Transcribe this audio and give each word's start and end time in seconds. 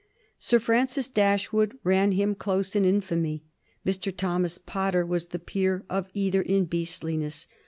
Sir 0.39 0.57
Francis 0.59 1.07
Dashwood 1.07 1.77
ran 1.83 2.13
him 2.13 2.33
close 2.33 2.75
in 2.75 2.85
infamy. 2.85 3.43
Mr. 3.85 4.11
Thomas 4.11 4.57
Potter 4.57 5.05
was 5.05 5.27
the 5.27 5.37
peer 5.37 5.83
of 5.91 6.09
either 6.15 6.41
in 6.41 6.65
beastliness. 6.65 7.45